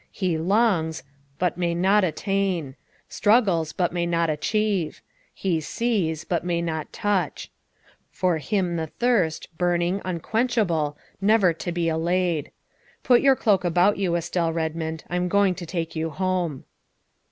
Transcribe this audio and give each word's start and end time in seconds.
He 0.09 0.35
longs, 0.35 1.03
but 1.37 1.59
may 1.59 1.75
not 1.75 2.03
attain; 2.03 2.75
struggles, 3.07 3.71
but 3.71 3.93
may 3.93 4.07
not 4.07 4.31
achieve; 4.31 5.03
he 5.31 5.61
sees, 5.61 6.23
but 6.23 6.43
may 6.43 6.59
not 6.59 6.91
touch. 6.91 7.51
For 8.09 8.39
him 8.39 8.77
the 8.77 8.87
thirst, 8.87 9.55
burning, 9.59 10.01
unquenchable, 10.03 10.97
never 11.21 11.53
to 11.53 11.71
be 11.71 11.87
allayed. 11.87 12.49
Put 13.03 13.21
your 13.21 13.35
cloak 13.35 13.63
about 13.63 13.97
you, 13.97 14.15
Estelle 14.15 14.51
Redmond, 14.51 15.03
I 15.07 15.17
am 15.17 15.27
going 15.29 15.53
to 15.53 15.67
take 15.67 15.95
you 15.95 16.09
home." 16.09 16.63